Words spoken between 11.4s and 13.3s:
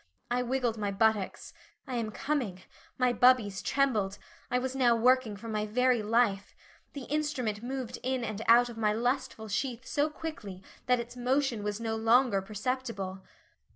was no longer perceptible.